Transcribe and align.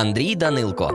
Андрій 0.00 0.34
Данилко. 0.34 0.92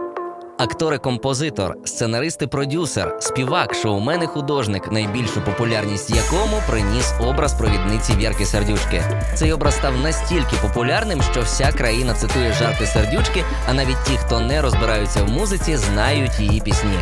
Актор 0.58 0.94
і 0.94 0.98
композитор, 0.98 1.76
сценарист 1.86 2.42
і 2.42 2.48
продюсер, 2.48 3.18
співак, 3.20 3.76
шоумен 3.76 4.24
і 4.24 4.28
художник, 4.28 4.92
найбільшу 4.92 5.42
популярність 5.42 6.10
якому 6.10 6.62
приніс 6.70 7.14
образ 7.20 7.54
провідниці 7.54 8.14
Вірки 8.16 8.46
Сердючки. 8.46 9.04
Цей 9.36 9.54
образ 9.54 9.76
став 9.76 9.98
настільки 9.98 10.56
популярним, 10.62 11.22
що 11.22 11.42
вся 11.42 11.72
країна 11.72 12.14
цитує 12.14 12.54
жарти 12.54 12.86
сердючки, 12.86 13.44
а 13.70 13.74
навіть 13.74 14.04
ті, 14.08 14.18
хто 14.18 14.40
не 14.40 14.62
розбираються 14.62 15.24
в 15.24 15.30
музиці, 15.30 15.78
знають 15.78 16.40
її 16.40 16.62
пісні. 16.62 17.00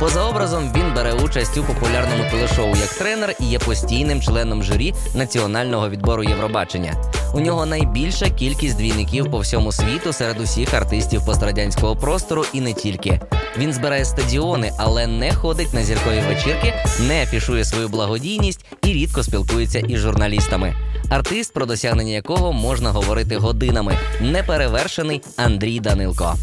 Поза 0.00 0.22
образом 0.22 0.72
він 0.76 0.94
бере 0.94 1.12
участь 1.12 1.58
у 1.58 1.64
популярному 1.64 2.24
телешоу 2.30 2.68
як 2.68 2.88
тренер 2.88 3.34
і 3.40 3.44
є 3.44 3.58
постійним 3.58 4.22
членом 4.22 4.62
журі 4.62 4.94
національного 5.14 5.90
відбору 5.90 6.24
Євробачення. 6.24 6.94
У 7.34 7.40
нього 7.40 7.66
найбільша 7.66 8.30
кількість 8.30 8.76
двійників 8.76 9.30
по 9.30 9.38
всьому 9.38 9.72
світу 9.72 10.12
серед 10.12 10.40
усіх 10.40 10.74
артистів 10.74 11.26
пострадянського 11.26 11.96
простору 11.96 12.44
і 12.52 12.60
не 12.60 12.72
тільки. 12.72 13.20
Він 13.58 13.72
збирає 13.72 14.04
стадіони, 14.04 14.72
але 14.78 15.06
не 15.06 15.34
ходить 15.34 15.74
на 15.74 15.82
зіркові 15.82 16.20
вечірки, 16.28 16.74
не 17.08 17.22
афішує 17.22 17.64
свою 17.64 17.88
благодійність 17.88 18.64
і 18.82 18.86
рідко 18.86 19.22
спілкується 19.22 19.78
із 19.78 19.98
журналістами. 19.98 20.74
Артист, 21.10 21.52
про 21.52 21.66
досягнення 21.66 22.12
якого 22.12 22.52
можна 22.52 22.90
говорити 22.90 23.36
годинами, 23.36 23.98
неперевершений 24.20 25.22
Андрій 25.36 25.80
Данилко. 25.80 26.34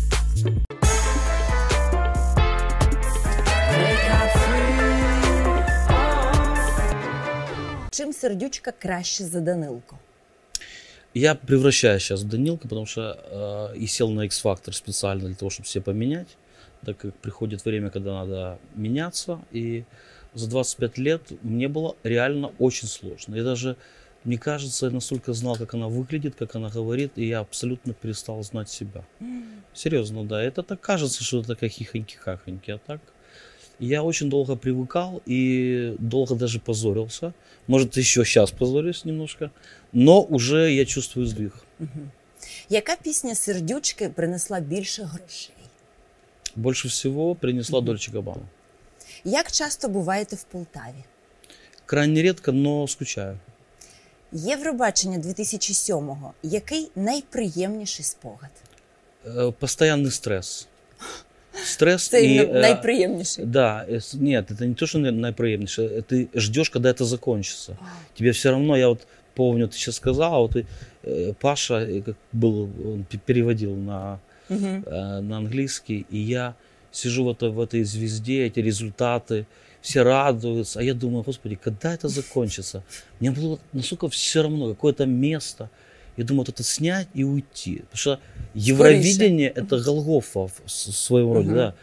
Чим 7.93 8.13
сердючка 8.13 8.71
краще 8.71 9.23
за 9.23 9.41
Данилко? 9.41 9.95
Я 11.13 11.35
превращаюсь 11.35 12.03
сейчас 12.03 12.21
в 12.21 12.27
Данилка, 12.29 12.69
потому 12.69 12.85
что 12.85 13.71
э, 13.73 13.77
и 13.77 13.85
сел 13.85 14.09
на 14.11 14.25
X-Factor 14.25 14.71
специально 14.71 15.27
для 15.27 15.35
того, 15.35 15.49
чтобы 15.49 15.65
все 15.65 15.81
поменять, 15.81 16.37
так 16.85 16.97
как 16.97 17.13
приходит 17.15 17.65
время, 17.65 17.89
когда 17.89 18.13
надо 18.13 18.59
меняться. 18.75 19.39
И 19.51 19.83
за 20.33 20.49
25 20.49 20.97
лет 20.99 21.21
мне 21.43 21.67
было 21.67 21.97
реально 22.03 22.53
очень 22.59 22.87
сложно. 22.87 23.35
Я 23.35 23.43
даже, 23.43 23.75
мне 24.23 24.37
кажется, 24.37 24.85
я 24.85 24.91
настолько 24.93 25.33
знал, 25.33 25.57
как 25.57 25.73
она 25.73 25.89
выглядит, 25.89 26.35
как 26.35 26.55
она 26.55 26.69
говорит, 26.69 27.11
и 27.17 27.27
я 27.27 27.39
абсолютно 27.39 27.93
перестал 27.93 28.41
знать 28.41 28.69
себя. 28.69 29.03
Серьезно, 29.73 30.23
да. 30.23 30.41
Это 30.41 30.63
так 30.63 30.79
кажется, 30.79 31.25
что 31.25 31.39
это 31.39 31.55
такая 31.55 31.69
хихоньки-хахоньки, 31.69 32.71
а 32.71 32.77
так 32.77 33.01
я 33.78 34.02
очень 34.02 34.30
долго 34.30 34.56
привыкал 34.56 35.22
и 35.26 35.94
долго 35.98 36.34
даже 36.34 36.58
позорился. 36.60 37.32
Может, 37.66 37.96
еще 37.96 38.24
сейчас 38.24 38.50
позорюсь 38.50 39.04
немножко, 39.04 39.50
но 39.92 40.22
уже 40.22 40.72
я 40.72 40.84
чувствую 40.86 41.26
сдвиг. 41.26 41.64
Яка 42.68 42.96
пісня 42.96 43.34
сердючки 43.34 44.08
принесла 44.08 44.60
більше 44.60 45.02
грошей? 45.02 45.54
Больше 46.56 46.88
всего 46.88 47.34
принесла 47.34 47.80
Дольче 47.80 48.12
Габбана. 48.12 48.42
Як 49.24 49.52
часто 49.52 49.88
буваєте 49.88 50.36
в 50.36 50.42
Полтаві? 50.44 51.04
Крайне 51.86 52.22
редко, 52.22 52.52
но 52.52 52.88
скучаю. 52.88 53.38
Євробачення 54.32 55.18
2007-го. 55.18 56.32
Який 56.42 56.90
найприємніший 56.96 58.04
спогад? 58.04 58.50
Э, 59.26 59.52
Постоянный 59.52 60.10
стресс. 60.10 60.66
Стресс 61.64 62.08
Це 62.08 62.22
и... 62.24 62.34
іменно 62.34 62.52
э, 62.54 62.60
найприємніший. 62.60 63.44
Да, 63.44 63.86
э, 63.90 63.94
с- 63.96 64.14
нет, 64.14 64.50
это 64.50 64.66
не 64.66 64.74
то, 64.74 64.86
что 64.86 64.98
на- 64.98 65.12
наиприемнейшее. 65.12 65.88
Ты 65.88 66.28
ждешь, 66.34 66.68
когда 66.68 66.88
это 66.92 67.04
закончится. 67.04 67.76
Тебе 68.18 68.30
все 68.30 68.50
равно, 68.50 68.76
я 68.76 68.88
вот 68.88 69.06
помню, 69.34 69.66
ты 69.66 69.72
сейчас 69.72 69.96
сказала, 69.96 70.38
вот 70.38 70.56
и, 70.56 70.64
э, 71.06 71.32
Паша 71.40 71.74
э, 71.74 72.02
как 72.02 72.14
был, 72.32 72.68
он 72.84 73.04
пе- 73.10 73.18
переводил 73.26 73.74
на, 73.74 74.18
Мгм. 74.50 74.84
э, 74.86 75.20
на 75.20 75.36
английский, 75.36 76.06
и 76.12 76.18
я 76.18 76.54
сижу 76.92 77.24
в 77.24 77.28
этой, 77.30 77.48
в 77.50 77.60
этой 77.60 77.84
звезде, 77.84 78.46
эти 78.46 78.60
результаты, 78.60 79.44
все 79.82 80.02
радуются, 80.02 80.80
а 80.80 80.82
я 80.82 80.94
думаю, 80.94 81.22
господи, 81.22 81.58
когда 81.64 81.94
это 81.94 82.08
закончится? 82.08 82.82
Мне 83.20 83.30
было 83.30 83.58
настолько 83.72 84.08
все 84.08 84.42
равно, 84.42 84.68
какое-то 84.68 85.06
место. 85.06 85.68
я 86.17 86.23
думаю, 86.25 86.41
вот 86.41 86.49
это 86.49 86.63
снять 86.63 87.07
и 87.13 87.23
уйти. 87.23 87.77
Потому 87.89 87.97
что 87.97 88.19
Евровидение 88.53 89.49
это 89.49 89.79
Голгофа 89.79 90.47
в 90.47 90.69
своем 90.69 91.31
роде, 91.33 91.47
Мгм. 91.47 91.55
да. 91.55 91.75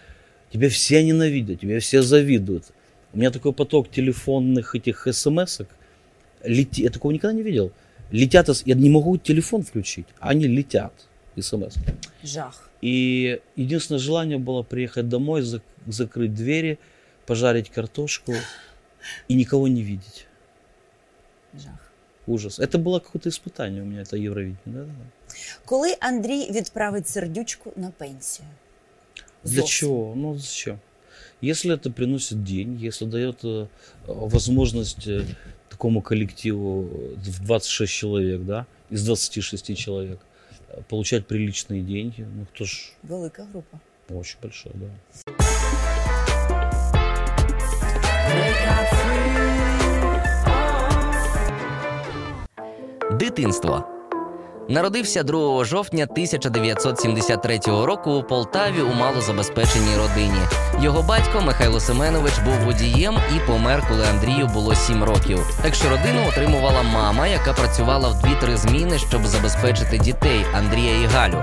Тебя 0.52 0.68
все 0.68 1.02
ненавидят, 1.04 1.60
тебя 1.60 1.80
все 1.80 2.02
завидуют. 2.02 2.64
У 3.12 3.18
меня 3.18 3.30
такой 3.30 3.52
поток 3.52 3.90
телефонных 3.90 4.74
этих 4.74 5.06
смс 5.12 5.60
лети... 6.44 6.82
Я 6.82 6.90
такого 6.90 7.12
никогда 7.12 7.34
не 7.34 7.42
видел. 7.42 7.72
Летят, 8.10 8.48
я 8.64 8.74
не 8.74 8.90
могу 8.90 9.16
телефон 9.18 9.62
включить, 9.62 10.06
а 10.20 10.30
они 10.30 10.46
летят, 10.46 10.92
смс. 11.38 11.74
Жах. 12.22 12.70
И 12.80 13.40
единственное 13.56 13.98
желание 13.98 14.38
было 14.38 14.62
приехать 14.62 15.08
домой, 15.08 15.42
зак- 15.42 15.62
закрыть 15.86 16.34
двери, 16.34 16.78
пожарить 17.26 17.70
картошку 17.70 18.34
и 19.28 19.34
никого 19.34 19.68
не 19.68 19.82
видеть. 19.82 20.26
Жах. 21.54 21.87
Ужас. 22.27 22.59
Это 22.59 22.77
было 22.77 22.99
какое-то 22.99 23.29
испытание 23.29 23.81
у 23.81 23.85
меня, 23.85 24.01
это 24.01 24.15
Евровидение. 24.17 24.57
Да? 24.65 24.83
да. 24.83 25.35
Коли 25.65 25.97
Андрій 25.99 26.51
відправить 26.51 27.07
сердючку 27.07 27.71
на 27.75 27.91
пенсію? 27.97 28.47
Для 29.43 29.51
Зовсім. 29.61 29.67
чего? 29.67 30.13
Ну 30.15 30.39
зачем? 30.39 30.79
Если 31.43 31.75
это 31.75 31.91
приносит 31.91 32.43
деньги, 32.43 32.85
если 32.85 33.05
дает 33.05 33.43
э, 33.43 33.67
возможность 34.07 35.07
э, 35.07 35.25
такому 35.69 36.01
коллективу 36.01 36.83
э, 36.83 37.15
в 37.29 37.39
26 37.43 37.93
человек, 37.93 38.41
да, 38.41 38.65
из 38.91 39.03
26 39.05 39.77
человек, 39.77 40.19
э, 40.69 40.81
получать 40.89 41.27
приличные 41.27 41.81
деньги, 41.81 42.25
ну 42.35 42.45
кто 42.53 42.65
ж 42.65 42.91
Велика 43.03 43.45
група. 43.51 43.79
очень 44.09 44.37
большой, 44.41 44.71
да. 44.75 44.89
Дитинство. 53.18 53.84
Народився 54.68 55.22
2 55.22 55.64
жовтня 55.64 56.04
1973 56.04 57.58
року 57.66 58.10
у 58.10 58.22
Полтаві 58.22 58.82
у 58.82 58.94
малозабезпеченій 58.94 59.96
родині. 59.96 60.40
Його 60.80 61.02
батько 61.02 61.40
Михайло 61.40 61.80
Семенович 61.80 62.38
був 62.38 62.54
водієм 62.54 63.14
і 63.36 63.46
помер, 63.46 63.84
коли 63.88 64.04
Андрію 64.06 64.46
було 64.46 64.74
7 64.74 65.04
років. 65.04 65.60
Так 65.62 65.74
що 65.74 65.88
родину 65.88 66.28
отримувала 66.28 66.82
мама, 66.82 67.26
яка 67.26 67.52
працювала 67.52 68.08
в 68.08 68.22
дві-три 68.22 68.56
зміни, 68.56 68.98
щоб 68.98 69.26
забезпечити 69.26 69.98
дітей 69.98 70.44
Андрія 70.54 71.00
і 71.00 71.06
Галю. 71.06 71.42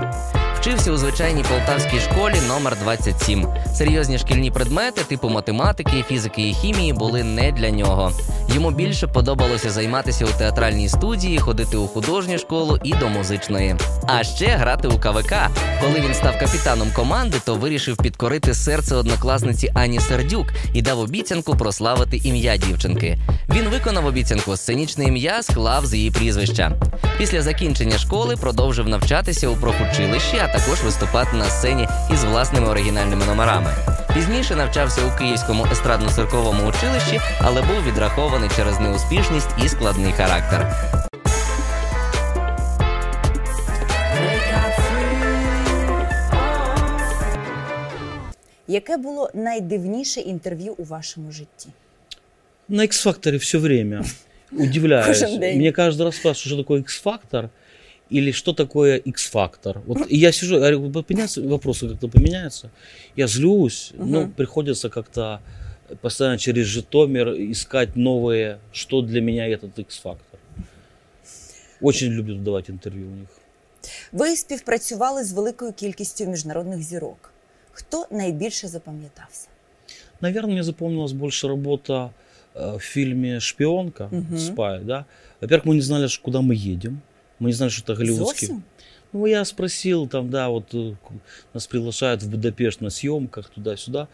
Вчився 0.66 0.92
у 0.92 0.96
звичайній 0.96 1.42
полтавській 1.42 2.00
школі 2.00 2.34
номер 2.48 2.76
27. 2.82 3.46
Серйозні 3.74 4.18
шкільні 4.18 4.50
предмети, 4.50 5.02
типу 5.04 5.28
математики, 5.28 6.04
фізики 6.08 6.48
і 6.48 6.54
хімії, 6.54 6.92
були 6.92 7.24
не 7.24 7.52
для 7.52 7.70
нього. 7.70 8.12
Йому 8.54 8.70
більше 8.70 9.06
подобалося 9.06 9.70
займатися 9.70 10.24
у 10.24 10.38
театральній 10.38 10.88
студії, 10.88 11.38
ходити 11.38 11.76
у 11.76 11.86
художню 11.86 12.38
школу 12.38 12.78
і 12.84 12.92
до 12.92 13.08
музичної. 13.08 13.76
А 14.06 14.24
ще 14.24 14.46
грати 14.46 14.88
у 14.88 14.98
КВК. 14.98 15.34
Коли 15.80 16.00
він 16.00 16.14
став 16.14 16.38
капітаном 16.38 16.90
команди, 16.92 17.36
то 17.44 17.54
вирішив 17.54 17.96
підкорити 17.96 18.54
серце 18.54 18.96
однокласниці 18.96 19.70
Ані 19.74 20.00
Сердюк 20.00 20.46
і 20.72 20.82
дав 20.82 20.98
обіцянку 20.98 21.56
прославити 21.56 22.16
ім'я 22.16 22.56
дівчинки. 22.56 23.18
Він 23.54 23.68
виконав 23.68 24.06
обіцянку, 24.06 24.56
сценічне 24.56 25.04
ім'я 25.04 25.42
склав 25.42 25.86
з 25.86 25.94
її 25.94 26.10
прізвища. 26.10 26.72
Після 27.18 27.42
закінчення 27.42 27.98
школи 27.98 28.36
продовжив 28.36 28.88
навчатися 28.88 29.48
у 29.48 29.56
профучилищі, 29.56 30.36
також 30.56 30.82
виступати 30.84 31.36
на 31.36 31.44
сцені 31.44 31.88
із 32.12 32.24
власними 32.24 32.68
оригінальними 32.68 33.26
номерами. 33.26 33.70
Пізніше 34.14 34.56
навчався 34.56 35.00
у 35.06 35.18
Київському 35.18 35.64
естрадно-цирковому 35.64 36.68
училищі, 36.68 37.20
але 37.40 37.62
був 37.62 37.84
відрахований 37.86 38.50
через 38.56 38.80
неуспішність 38.80 39.48
і 39.64 39.68
складний 39.68 40.12
характер. 40.12 40.72
Яке 48.68 48.96
було 48.96 49.30
найдивніше 49.34 50.20
інтерв'ю 50.20 50.74
у 50.78 50.84
вашому 50.84 51.32
житті? 51.32 51.68
На 52.68 52.82
X-факторе 52.82 53.36
все 53.36 53.58
время 53.58 54.04
удивляюсь. 54.52 55.22
Мне 55.22 55.72
каждый 55.72 56.02
раз 56.02 56.16
спрашивают, 56.16 56.38
что 56.38 56.56
такое 56.56 56.80
X-фактор 56.80 57.48
или 58.13 58.31
что 58.31 58.53
такое 58.53 58.97
X-фактор. 58.97 59.81
Вот 59.85 59.97
и 60.11 60.17
я 60.17 60.31
сижу, 60.31 60.55
я 60.55 60.59
говорю, 60.77 61.03
поменяются 61.03 61.41
вопросы 61.41 61.89
как-то 61.89 62.07
поменяются. 62.07 62.69
Я 63.17 63.27
злюсь, 63.27 63.91
ну 63.97 64.21
Мгм. 64.21 64.31
приходится 64.31 64.89
как-то 64.89 65.39
постоянно 66.01 66.37
через 66.37 66.65
Житомир 66.67 67.29
искать 67.51 67.95
новые, 67.95 68.57
что 68.73 69.01
для 69.01 69.21
меня 69.21 69.47
этот 69.47 69.79
X-фактор. 69.79 70.39
Очень 71.81 72.11
люблю 72.11 72.35
давать 72.35 72.69
интервью 72.69 73.07
у 73.07 73.15
них. 73.15 73.29
Ви 74.11 74.35
співпрацювали 74.35 75.23
з 75.23 75.33
великою 75.33 75.73
кількістю 75.73 76.25
міжнародних 76.25 76.83
зірок. 76.83 77.31
Хто 77.71 78.05
найбільше 78.11 78.67
запам'ятався? 78.67 79.47
Наверное, 80.21 80.53
мне 80.53 80.63
запомнилась 80.63 81.11
больше 81.13 81.47
работа 81.47 82.09
э, 82.55 82.75
в 82.77 82.79
фильме 82.79 83.39
«Шпионка», 83.39 84.07
Мгм. 84.11 84.37
«Спай», 84.37 84.79
да. 84.83 85.05
Во-первых, 85.41 85.65
мы 85.65 85.73
не 85.75 85.81
знали, 85.81 86.07
ш- 86.07 86.21
куда 86.21 86.39
мы 86.41 86.53
едем. 86.73 87.01
Мы 87.38 87.48
не 87.48 87.52
знали, 87.52 87.70
что 87.70 87.82
это 87.92 87.94
голливудский. 87.94 88.46
Зовсім? 88.46 88.62
Ну, 89.12 89.26
я 89.26 89.44
спросил, 89.44 90.08
там, 90.08 90.30
да, 90.30 90.48
вот 90.48 90.74
э, 90.74 90.94
нас 91.54 91.66
приглашают 91.66 92.22
в 92.22 92.30
Будапешт 92.30 92.80
на 92.80 92.90
съемках 92.90 93.48
туда-сюда. 93.50 94.08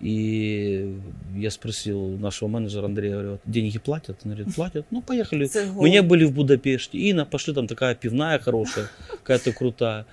И 0.00 0.96
я 1.36 1.50
спросил 1.50 2.18
нашего 2.18 2.48
менеджера 2.48 2.86
Андрея, 2.86 3.12
говорю, 3.12 3.30
«Вот 3.32 3.40
деньги 3.44 3.78
платят? 3.78 4.18
Он 4.24 4.32
говорит, 4.32 4.54
платят. 4.54 4.86
Ну, 4.90 5.02
поехали. 5.02 5.48
Мы 5.74 5.90
не 5.90 6.02
были 6.02 6.24
в 6.24 6.32
Будапеште. 6.32 6.98
И 6.98 7.12
на, 7.12 7.24
пошли, 7.24 7.54
там 7.54 7.66
такая 7.66 7.94
пивная 7.94 8.38
хорошая, 8.38 8.88
какая-то 9.10 9.52
крутая. 9.52 10.06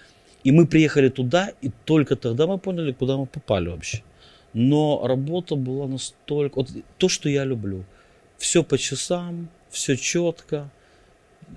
И 0.44 0.52
мы 0.52 0.68
приехали 0.68 1.10
туда, 1.10 1.52
и 1.64 1.72
только 1.86 2.16
тогда 2.16 2.46
мы 2.46 2.60
поняли, 2.60 2.92
куда 2.92 3.18
мы 3.18 3.26
попали 3.26 3.70
вообще. 3.70 4.04
Но 4.54 5.02
работа 5.08 5.56
была 5.56 5.88
настолько... 5.88 6.58
Вот 6.58 6.70
то, 7.00 7.10
что 7.10 7.30
я 7.30 7.46
люблю. 7.46 7.84
Все 8.38 8.64
по 8.64 8.78
часам, 8.78 9.50
все 9.72 9.98
четко, 9.98 10.70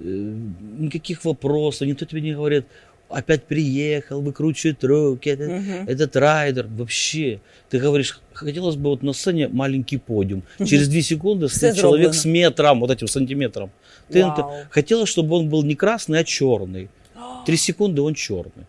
никаких 0.00 1.24
вопросов, 1.24 1.88
никто 1.88 2.04
тебе 2.04 2.20
не 2.20 2.34
говорит, 2.34 2.64
опять 3.08 3.44
приехал, 3.44 4.20
выкручивает 4.20 4.84
руки, 4.84 5.30
этот, 5.30 5.48
Мгм. 5.48 5.88
этот 5.88 6.16
райдер. 6.16 6.66
Вообще, 6.66 7.40
ты 7.70 7.78
говоришь, 7.78 8.20
хотелось 8.32 8.76
бы 8.76 8.90
вот 8.90 9.02
на 9.02 9.12
сцене 9.12 9.48
маленький 9.48 9.98
подиум. 9.98 10.42
Через 10.58 10.88
две 10.88 11.02
секунды 11.02 11.46
Все 11.46 11.56
стоит 11.56 11.76
человек 11.76 12.14
с 12.14 12.24
метром, 12.24 12.80
вот 12.80 12.90
этим 12.90 13.08
сантиметром. 13.08 13.70
Ты 14.12 14.24
Вау. 14.24 14.52
хотелось, 14.70 15.08
чтобы 15.08 15.36
он 15.36 15.48
был 15.48 15.62
не 15.64 15.74
красный, 15.74 16.18
а 16.20 16.24
черный. 16.24 16.88
Три 17.46 17.56
секунды 17.56 18.02
он 18.02 18.14
черный. 18.14 18.66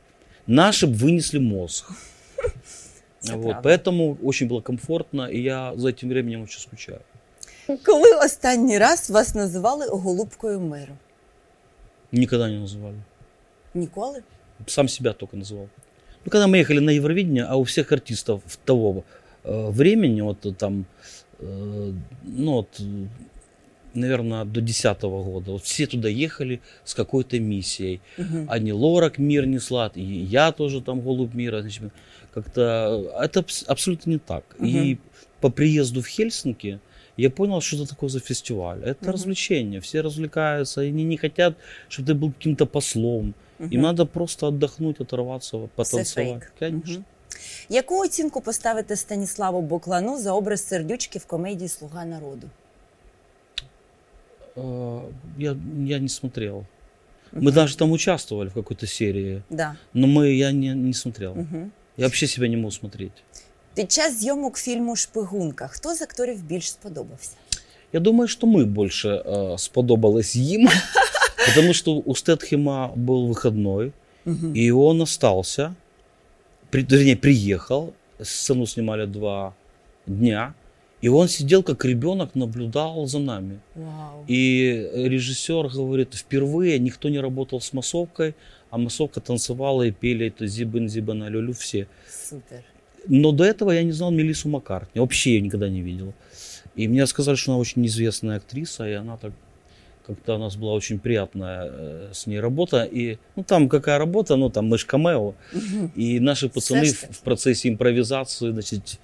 Наши 0.47 0.87
вынесли 0.87 1.39
мозг. 1.39 1.85
Вот, 3.21 3.57
поэтому 3.63 4.17
очень 4.23 4.47
было 4.47 4.61
комфортно, 4.61 5.23
и 5.27 5.41
я 5.41 5.73
за 5.75 5.89
этим 5.89 6.07
временем 6.09 6.43
очень 6.43 6.61
скучаю. 6.61 7.01
Коли 7.85 8.13
останній 8.13 8.77
раз 8.79 9.09
вас 9.09 9.35
називали 9.35 9.89
голубкою 9.89 10.59
миру? 10.59 10.97
Никогда 12.11 12.49
не 12.49 12.57
называли. 12.57 12.97
Ніколи? 13.73 14.23
Сам 14.67 14.87
себя 14.87 15.13
только 15.13 15.37
называл. 15.37 15.69
Ну, 16.25 16.31
когда 16.31 16.47
мы 16.47 16.57
ехали 16.57 16.79
на 16.79 16.89
Евровидение, 16.89 17.45
а 17.45 17.55
у 17.55 17.63
всех 17.63 17.91
артистов 17.91 18.41
того 18.65 19.03
э, 19.43 19.69
времени, 19.69 20.21
вот 20.21 20.45
э, 20.45 20.51
там, 20.53 20.85
э, 21.39 21.93
ну 22.23 22.51
вот, 22.51 22.81
наверное, 23.93 24.45
до 24.45 24.61
10 24.61 25.01
года, 25.01 25.51
вот 25.51 25.63
все 25.63 25.87
туда 25.87 26.09
ехали 26.09 26.59
с 26.83 26.93
какой-то 26.93 27.39
миссией. 27.39 28.01
Мгм. 28.17 28.47
Ани 28.49 28.73
Лорак 28.73 29.17
мир 29.17 29.45
несла, 29.45 29.91
и 29.95 30.01
я 30.01 30.51
тоже 30.51 30.81
там 30.81 31.01
голубь 31.01 31.33
мира. 31.33 31.63
как-то 32.33 33.11
это 33.21 33.39
абс- 33.39 33.65
абсолютно 33.67 34.11
не 34.11 34.17
так. 34.19 34.43
И 34.59 34.97
по 35.39 35.49
приезду 35.49 36.01
в 36.01 36.07
Хельсинки 36.07 36.79
я 37.16 37.30
понял, 37.30 37.60
что 37.60 37.76
это 37.76 37.86
такое 37.88 38.10
за 38.10 38.20
фестиваль. 38.20 38.78
Это 38.84 39.04
Мгм. 39.04 39.12
развлечение, 39.12 39.80
все 39.80 40.02
развлекаются, 40.02 40.82
и 40.82 40.88
они 40.88 41.04
не 41.04 41.16
хотят, 41.16 41.54
чтобы 41.88 42.06
ты 42.06 42.14
был 42.14 42.32
каким-то 42.32 42.66
послом. 42.66 43.34
Им 43.60 43.66
Мгм. 43.66 43.80
надо 43.82 44.06
просто 44.06 44.46
отдохнуть, 44.48 45.00
оторваться, 45.00 45.56
Все 45.56 45.68
потанцевать. 45.76 46.28
фейк. 46.42 46.52
Конечно. 46.58 46.94
Мгм. 46.94 47.04
Яку 47.68 48.04
оцінку 48.04 48.40
поставите 48.40 48.96
Станіславу 48.96 49.62
Боклану 49.62 50.18
за 50.18 50.32
образ 50.32 50.66
сердючки 50.68 51.18
в 51.18 51.24
комедії 51.26 51.68
Слуга 51.68 52.04
народу? 52.04 52.48
Э, 54.56 55.00
Я, 55.38 55.56
я 55.86 55.98
не 55.98 56.08
смотрел. 56.08 56.64
Мы 57.32 57.40
Мгм. 57.42 57.52
даже 57.54 57.76
там 57.76 57.90
участвовали 57.92 58.48
в 58.48 58.54
какой-то 58.54 58.86
серии, 58.86 59.42
Да. 59.50 59.76
но 59.94 60.06
мы, 60.06 60.28
я 60.38 60.52
не, 60.52 60.74
не 60.74 60.92
смотрел. 60.94 61.34
Мгм. 61.34 61.72
Я 61.96 62.04
вообще 62.06 62.26
себя 62.26 62.48
не 62.48 62.56
мог 62.56 62.72
смотреть. 62.72 63.12
Під 63.74 63.92
час 63.92 64.20
зйомок 64.20 64.56
фільму 64.58 64.96
Шпигунка 64.96 65.66
хто 65.68 65.94
з 65.94 66.02
акторів 66.02 66.42
більш 66.42 66.70
сподобався? 66.70 67.30
Я 67.92 68.00
думаю, 68.00 68.28
что 68.28 68.46
мы 68.46 68.64
больше 68.64 69.08
э, 69.08 69.58
сподобалось 69.58 70.36
им, 70.36 70.68
потому 71.46 71.74
что 71.74 71.94
у 71.96 72.14
Стэтхема 72.14 72.92
был 72.96 73.28
выходной, 73.32 73.92
Мгм. 74.24 74.52
и 74.56 74.70
он 74.72 75.00
остался, 75.02 75.74
при, 76.70 76.82
вернее, 76.82 77.16
приехал, 77.16 77.92
сцену 78.22 78.66
снимали 78.66 79.06
два 79.06 79.52
дня, 80.06 80.54
и 81.02 81.08
он 81.08 81.28
сидел 81.28 81.62
как 81.62 81.84
ребенок, 81.84 82.34
наблюдал 82.34 83.06
за 83.06 83.18
нами. 83.18 83.58
Вау. 83.74 84.24
И 84.30 84.90
режиссер 84.94 85.68
говорит, 85.68 86.14
впервые 86.14 86.78
никто 86.80 87.08
не 87.10 87.20
работал 87.20 87.60
с 87.60 87.72
массовкой, 87.72 88.34
а 88.70 88.78
массовка 88.78 89.20
танцевала 89.20 89.82
и 89.82 89.90
пели 89.92 90.26
это 90.26 90.46
зибын 90.46 90.88
зибана 90.88 91.28
люлю 91.28 91.52
все. 91.52 91.86
Супер. 92.30 92.62
Но 93.09 93.31
до 93.31 93.43
этого 93.43 93.71
я 93.71 93.83
не 93.83 93.91
знал 93.91 94.11
Мелиссу 94.11 94.47
Маккартни, 94.49 95.01
вообще 95.01 95.33
ее 95.33 95.41
никогда 95.41 95.67
не 95.67 95.81
видел. 95.81 96.13
И 96.75 96.87
мне 96.87 97.05
сказали, 97.07 97.35
что 97.35 97.51
она 97.51 97.59
очень 97.59 97.85
известная 97.87 98.37
актриса, 98.37 98.87
и 98.87 98.93
она 98.93 99.17
так 99.17 99.33
как-то 100.05 100.35
у 100.35 100.37
нас 100.39 100.55
была 100.55 100.73
очень 100.73 100.97
приятная 100.97 101.69
э, 101.71 102.09
с 102.13 102.25
ней 102.25 102.39
работа. 102.39 102.83
И 102.83 103.17
ну 103.35 103.43
там 103.43 103.69
какая 103.69 103.97
работа, 103.97 104.35
ну 104.37 104.49
там 104.49 104.67
мы 104.67 104.77
ж 104.77 104.85
камео. 104.85 105.33
И 105.95 106.19
наши 106.19 106.49
пацаны 106.49 106.85
в, 106.85 107.11
в 107.11 107.21
процессе 107.21 107.69
импровизации, 107.69 108.51
значит, 108.51 108.99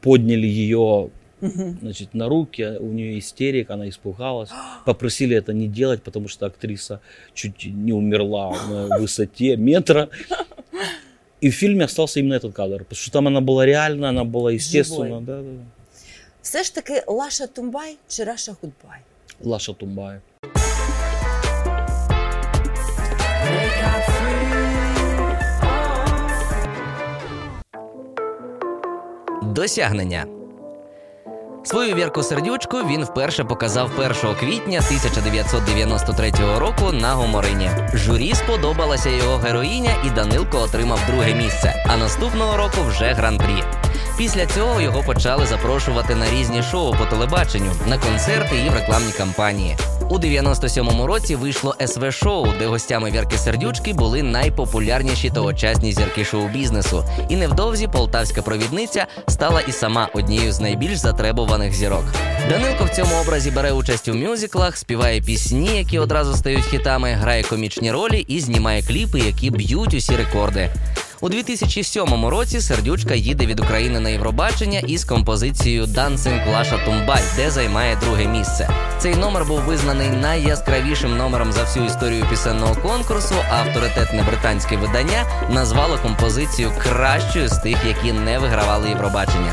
подняли 0.00 0.46
ее 0.46 1.10
значит, 1.40 2.14
на 2.14 2.28
руки, 2.28 2.62
у 2.80 2.92
нее 2.92 3.18
истерик, 3.18 3.70
она 3.70 3.88
испугалась. 3.88 4.50
Попросили 4.84 5.36
это 5.36 5.52
не 5.52 5.68
делать, 5.68 6.02
потому 6.02 6.28
что 6.28 6.46
актриса 6.46 7.00
чуть 7.34 7.64
не 7.64 7.92
умерла 7.92 8.56
на 8.68 8.98
высоте 8.98 9.56
метра. 9.56 10.08
И 11.41 11.49
в 11.49 11.53
фильме 11.55 11.85
остался 11.85 12.19
именно 12.19 12.35
этот 12.35 12.53
кадр, 12.53 12.83
потому 12.83 12.95
что 12.95 13.11
там 13.11 13.27
она 13.27 13.41
была 13.41 13.65
реальна, 13.65 14.09
она 14.09 14.23
была 14.23 14.51
естественна. 14.51 15.07
Живой. 15.07 15.21
Да, 15.25 15.41
да, 15.41 15.51
да. 15.51 15.65
Все 16.41 16.63
ж 16.63 16.69
таки 16.69 17.01
Лаша 17.07 17.47
Тумбай 17.47 17.97
чи 18.07 18.23
Раша 18.23 18.55
Гудбай? 18.61 18.99
Лаша 19.41 19.73
Тумбай. 19.73 20.19
Досягнення. 29.53 30.36
Свою 31.68 31.94
Вірку 31.94 32.22
Сердючку 32.22 32.76
він 32.78 33.04
вперше 33.04 33.44
показав 33.44 33.90
1 33.98 34.10
квітня 34.40 34.78
1993 34.78 36.32
року 36.58 36.92
на 36.92 37.14
Гоморині. 37.14 37.70
Журі 37.94 38.34
сподобалася 38.34 39.10
його 39.10 39.36
героїня, 39.36 39.90
і 40.06 40.10
Данилко 40.10 40.58
отримав 40.58 41.00
друге 41.06 41.34
місце. 41.34 41.84
А 41.86 41.96
наступного 41.96 42.56
року 42.56 42.76
вже 42.88 43.12
гран-прі. 43.12 43.64
Після 44.18 44.46
цього 44.46 44.80
його 44.80 45.02
почали 45.02 45.46
запрошувати 45.46 46.14
на 46.14 46.30
різні 46.30 46.62
шоу 46.62 46.94
по 46.94 47.04
телебаченню, 47.04 47.72
на 47.86 47.98
концерти 47.98 48.56
і 48.66 48.68
в 48.68 48.74
рекламні 48.74 49.12
кампанії. 49.12 49.76
У 50.10 50.18
97-му 50.18 51.06
році 51.06 51.36
вийшло 51.36 51.76
СВ 51.86 52.12
шоу, 52.12 52.46
де 52.58 52.66
гостями 52.66 53.10
Вірки 53.10 53.38
Сердючки 53.38 53.92
були 53.92 54.22
найпопулярніші 54.22 55.30
тогочасні 55.30 55.92
зірки 55.92 56.24
шоу-бізнесу. 56.24 57.04
І 57.28 57.36
невдовзі 57.36 57.88
полтавська 57.88 58.42
провідниця 58.42 59.06
стала 59.28 59.60
і 59.60 59.72
сама 59.72 60.08
однією 60.14 60.52
з 60.52 60.60
найбільш 60.60 60.96
затребуваних 60.96 61.74
зірок. 61.74 62.04
Данилко 62.50 62.84
в 62.84 62.90
цьому 62.90 63.16
образі 63.22 63.50
бере 63.50 63.72
участь 63.72 64.08
у 64.08 64.14
мюзиклах, 64.14 64.76
співає 64.76 65.20
пісні, 65.20 65.76
які 65.76 65.98
одразу 65.98 66.34
стають 66.34 66.64
хітами, 66.64 67.12
грає 67.12 67.42
комічні 67.42 67.92
ролі 67.92 68.24
і 68.28 68.40
знімає 68.40 68.82
кліпи, 68.82 69.18
які 69.18 69.50
б'ють 69.50 69.94
усі 69.94 70.16
рекорди. 70.16 70.70
У 71.20 71.28
2007 71.28 72.26
році 72.26 72.60
сердючка 72.60 73.14
їде 73.14 73.46
від 73.46 73.60
України 73.60 74.00
на 74.00 74.08
Євробачення 74.08 74.78
із 74.78 75.04
композицією 75.04 75.84
Dancing 75.84 76.52
Лаша 76.52 76.78
Тумбай, 76.84 77.22
де 77.36 77.50
займає 77.50 77.96
друге 77.96 78.26
місце. 78.26 78.70
Цей 78.98 79.14
номер 79.14 79.44
був 79.44 79.60
визнаний 79.60 80.08
найяскравішим 80.08 81.16
номером 81.16 81.52
за 81.52 81.62
всю 81.62 81.86
історію 81.86 82.26
пісенного 82.30 82.74
конкурсу. 82.74 83.34
Авторитетне 83.50 84.22
британське 84.22 84.76
видання 84.76 85.24
назвало 85.50 85.98
композицію 85.98 86.72
кращою 86.78 87.48
з 87.48 87.58
тих, 87.58 87.76
які 87.86 88.12
не 88.12 88.38
вигравали 88.38 88.88
Євробачення. 88.88 89.52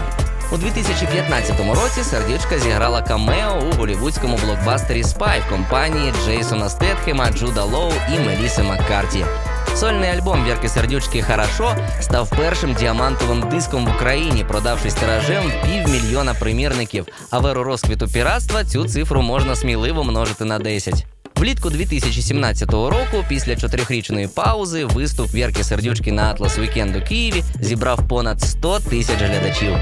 У 0.51 0.57
2015 0.57 1.59
році 1.59 2.03
сердючка 2.03 2.59
зіграла 2.59 3.01
камео 3.01 3.63
у 3.71 3.75
голівудському 3.75 4.39
блокбастері 4.45 5.03
Spy 5.03 5.39
в 5.47 5.49
компанії 5.49 6.13
Джейсона 6.25 6.69
Стетхема, 6.69 7.29
Джуда 7.31 7.63
Лоу 7.63 7.91
і 8.15 8.19
Меліси 8.19 8.63
Маккарті. 8.63 9.25
Сольний 9.75 10.09
альбом 10.09 10.45
Вірки 10.45 10.69
Сердючки 10.69 11.21
Хорошо 11.21 11.75
став 12.01 12.29
першим 12.29 12.73
діамантовим 12.73 13.49
диском 13.49 13.85
в 13.85 13.95
Україні, 13.95 14.45
продавшись 14.47 14.93
тиражем 14.93 15.51
півмільйона 15.65 16.33
примірників. 16.33 17.05
А 17.29 17.39
в 17.39 17.47
еру 17.47 17.63
розквіту 17.63 18.07
піратства 18.07 18.63
цю 18.63 18.85
цифру 18.85 19.21
можна 19.21 19.55
сміливо 19.55 20.03
множити 20.03 20.45
на 20.45 20.59
10. 20.59 21.05
Влітку 21.35 21.69
2017 21.69 22.73
року, 22.73 23.25
після 23.29 23.55
чотирьохрічної 23.55 24.27
паузи, 24.27 24.85
виступ 24.85 25.33
Вірки 25.33 25.63
Сердючки 25.63 26.11
на 26.11 26.23
Atlas 26.23 26.59
Weekend 26.59 26.95
у 26.95 27.01
Києві 27.01 27.43
зібрав 27.59 28.07
понад 28.07 28.41
100 28.41 28.79
тисяч 28.79 29.17
глядачів. 29.17 29.75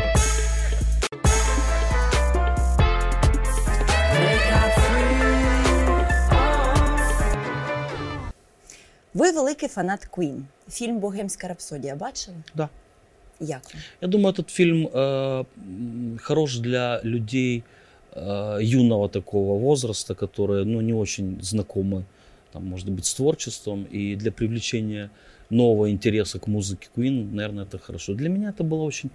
Ви 9.14 9.30
великий 9.32 9.68
фанат 9.68 10.08
Queen. 10.12 10.40
Фільм 10.70 10.98
Богемська 10.98 11.48
рапсодія 11.48 11.96
бачили? 11.96 12.36
Да. 12.54 12.68
Як 13.40 13.60
вам? 13.74 13.82
Я 14.00 14.08
думаю, 14.08 14.32
этот 14.34 14.50
фильм 14.50 14.86
э, 14.86 15.44
м, 15.58 16.18
хорош 16.22 16.58
для 16.58 17.00
людей 17.04 17.62
э, 18.16 18.62
юного 18.62 19.08
такого 19.08 19.58
возраста, 19.58 20.14
которые 20.14 20.64
ну, 20.64 20.80
не 20.80 20.92
очень 20.94 21.38
знакомы 21.42 22.02
там, 22.52 22.66
может 22.66 22.88
быть, 22.90 23.04
с 23.04 23.14
творчеством, 23.14 23.86
и 23.92 24.16
для 24.16 24.30
привлечения 24.32 25.10
нового 25.50 25.86
интереса 25.90 26.38
к 26.38 26.46
музыке 26.50 26.88
Queen, 26.96 27.34
наверное, 27.34 27.64
это 27.64 27.78
хорошо. 27.78 28.14
Для 28.14 28.28
меня 28.28 28.48
это 28.50 28.64
было 28.64 28.82
очень 28.82 29.10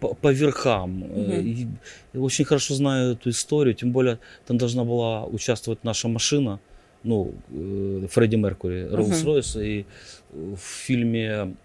по, 0.00 0.14
по 0.14 0.32
верхам. 0.32 1.04
Э, 1.04 1.06
Мгм. 1.06 1.46
и 1.46 1.66
я 2.14 2.20
очень 2.20 2.44
хорошо 2.44 2.74
знаю 2.74 3.12
эту 3.12 3.30
историю, 3.30 3.74
тем 3.74 3.92
более 3.92 4.18
там 4.46 4.58
должна 4.58 4.84
была 4.84 5.24
участвовать 5.24 5.84
наша 5.84 6.08
машина, 6.08 6.58
Ну, 7.05 7.33
э, 7.51 8.07
Фредди 8.09 8.35
Меркури, 8.35 8.87
Rolls-Royce, 8.91 9.65
и 9.65 9.85
э, 10.33 10.55
в 10.55 10.59
фильме 10.59 11.55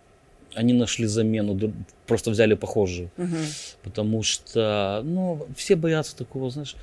они 0.54 0.72
нашли 0.72 1.06
замену, 1.06 1.58
просто 2.06 2.30
взяли 2.30 2.54
похожую, 2.54 3.10
Угу. 3.18 3.36
потому 3.82 4.22
что, 4.22 5.00
ну, 5.04 5.46
все 5.56 5.76
боятся 5.76 6.16
такого, 6.16 6.50
знаешь, 6.50 6.76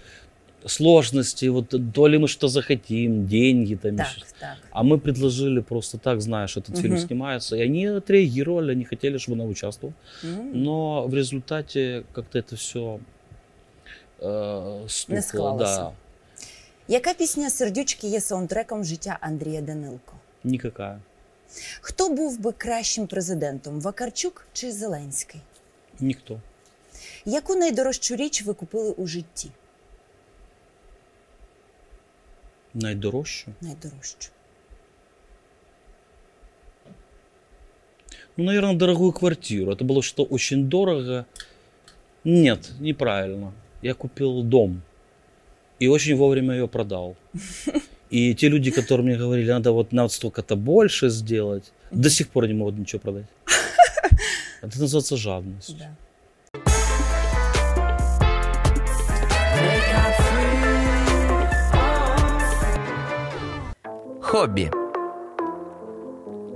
сложности, 0.66 1.46
вот 1.50 1.74
то 1.94 2.08
ли 2.08 2.18
мы 2.18 2.28
что 2.28 2.48
захотим, 2.48 3.28
деньги 3.28 3.76
там, 3.76 3.98
Так, 3.98 4.08
еще 4.08 4.26
так. 4.40 4.58
а 4.72 4.84
мы 4.84 4.98
предложили 5.00 5.60
просто 5.62 5.98
так, 5.98 6.22
что 6.48 6.60
этот 6.60 6.78
фильм 6.78 6.96
Мгм. 6.96 7.08
снимается. 7.08 7.56
И 7.56 7.62
они 7.62 7.86
отреагировали, 7.86 8.72
они 8.72 8.84
хотели, 8.86 9.18
чтобы 9.18 9.42
она 9.42 9.50
участвовала. 9.50 9.94
М. 10.24 10.64
Но 10.64 11.08
в 11.08 11.14
результате 11.14 12.04
как-то 12.14 12.40
это 12.40 12.56
все 12.56 13.00
стукало. 14.88 15.22
склалося. 15.22 15.66
Да, 15.76 15.94
Яка 16.88 17.14
пісня 17.14 17.50
сердючки 17.50 18.08
є 18.08 18.22
саундтреком 18.22 18.84
життя 18.84 19.18
Андрія 19.22 19.62
Данилко? 19.62 20.14
никакая. 20.44 21.00
Хто 21.82 22.10
був 22.10 22.40
би 22.40 22.52
кращим 22.52 23.08
президентом 23.08 23.82
Вакарчук 23.82 24.48
чи 24.54 24.72
Зеленський? 24.72 25.42
Никто. 26.00 26.42
Яку 27.26 27.56
найдорожчу 27.56 28.16
річ 28.16 28.44
ви 28.44 28.54
купили 28.54 28.92
у 28.92 29.08
житті? 29.08 29.52
Найдорожче. 32.74 33.48
Найдорожчу. 33.62 34.30
Ну, 38.38 38.44
наверное, 38.44 38.76
дорогую 38.76 39.12
квартиру. 39.12 39.72
Это 39.72 39.84
было 39.84 40.02
что 40.02 40.24
очень 40.30 40.70
дорого. 40.70 41.26
Нет, 42.24 42.72
неправильно. 42.80 43.54
Я 43.82 43.94
купил 43.94 44.44
дом. 44.44 44.82
И 45.80 45.88
очень 45.88 46.16
вовремя 46.16 46.54
ее 46.56 46.68
продал. 46.68 47.16
И 48.10 48.34
те 48.36 48.50
люди, 48.50 48.72
которые 48.72 49.06
мне 49.06 49.18
говорили, 49.18 49.52
надо 49.52 49.72
вот 49.72 49.92
надо 49.92 50.10
столько-то 50.10 50.56
больше 50.56 51.10
сделать, 51.10 51.72
до 51.92 52.10
сих 52.10 52.30
пор 52.30 52.48
не 52.48 52.54
могут 52.54 52.78
ничего 52.78 53.00
продать. 53.00 53.26
Это 54.62 54.80
называется 54.80 55.18
жадность. 55.18 55.78
Да. 55.78 55.96
Хобі. 64.22 64.87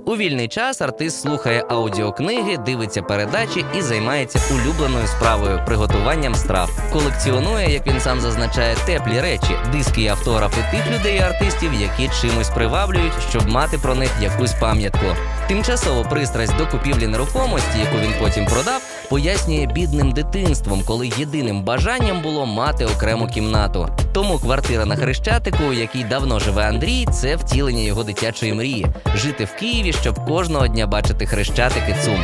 У 0.06 0.16
вільний 0.16 0.48
час 0.48 0.80
артист 0.80 1.20
слухає 1.20 1.64
аудіокниги, 1.68 2.56
дивиться 2.56 3.02
передачі 3.02 3.64
і 3.78 3.82
займається 3.82 4.40
улюбленою 4.54 5.06
справою 5.06 5.60
приготуванням 5.66 6.34
страв. 6.34 6.70
Колекціонує, 6.92 7.72
як 7.72 7.86
він 7.86 8.00
сам 8.00 8.20
зазначає, 8.20 8.76
теплі 8.86 9.20
речі, 9.20 9.56
диски 9.72 10.02
і 10.02 10.08
автографи 10.08 10.60
тих 10.70 10.94
людей 10.94 11.16
і 11.16 11.20
артистів, 11.20 11.70
які 11.74 12.10
чимось 12.20 12.50
приваблюють, 12.50 13.12
щоб 13.30 13.48
мати 13.48 13.78
про 13.78 13.94
них 13.94 14.10
якусь 14.22 14.52
пам'ятку. 14.52 15.06
Тимчасово 15.48 16.02
пристрасть 16.02 16.56
до 16.56 16.66
купівлі 16.66 17.06
нерухомості, 17.06 17.78
яку 17.78 17.96
він 17.96 18.14
потім 18.20 18.46
продав, 18.46 18.82
пояснює 19.08 19.66
бідним 19.66 20.12
дитинством, 20.12 20.82
коли 20.86 21.10
єдиним 21.18 21.62
бажанням 21.62 22.22
було 22.22 22.46
мати 22.46 22.86
окрему 22.86 23.26
кімнату. 23.26 23.88
Тому 24.12 24.38
квартира 24.38 24.86
на 24.86 24.96
Хрещатику, 24.96 25.64
у 25.64 25.72
якій 25.72 26.04
давно 26.04 26.40
живе 26.40 26.68
Андрій, 26.68 27.06
це 27.12 27.36
втілення 27.36 27.82
його 27.82 28.04
дитячої 28.04 28.54
мрії 28.54 28.86
жити 29.16 29.44
в 29.44 29.60
Києві, 29.60 29.91
щоб 30.01 30.25
кожного 30.25 30.67
дня 30.67 30.87
бачити 30.87 31.25
Хрещатик 31.25 31.83
і 31.89 31.93
ЦУМ. 32.05 32.19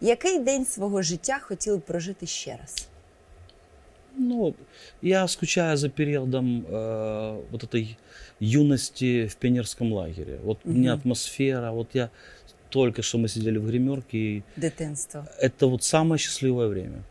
Який 0.00 0.38
день 0.38 0.64
свого 0.64 1.02
життя 1.02 1.38
хотіли 1.42 1.76
б 1.76 1.80
прожити 1.80 2.26
ще 2.26 2.56
раз? 2.56 2.88
Ну, 4.18 4.54
я 5.02 5.28
скучаю 5.28 5.76
за 5.76 5.88
периодом 5.88 6.64
э, 6.70 7.40
вот 7.52 7.64
этой 7.64 7.96
юности 8.40 9.26
в 9.26 9.34
пионерском 9.34 9.92
лагере. 9.92 10.38
Вот 10.44 10.58
у 10.64 10.70
меня 10.70 10.92
Мгм. 10.92 11.00
атмосфера, 11.00 11.70
вот 11.72 11.86
я 11.94 12.08
только 12.68 13.02
что 13.02 13.18
мы 13.18 13.28
сидели 13.28 13.58
в 13.58 13.66
гримерке, 13.66 14.18
и 14.18 14.42
Дитинство. 14.56 15.24
это 15.40 15.66
вот 15.66 15.82
самое 15.82 16.18
счастливое 16.18 16.66
время. 16.68 17.02